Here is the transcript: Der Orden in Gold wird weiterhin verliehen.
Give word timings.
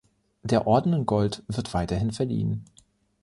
Der 0.41 0.65
Orden 0.65 0.93
in 0.93 1.05
Gold 1.05 1.43
wird 1.47 1.75
weiterhin 1.75 2.11
verliehen. 2.11 2.65